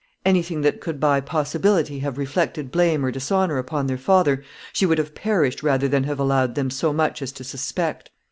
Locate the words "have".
1.99-2.17, 4.97-5.13, 6.05-6.19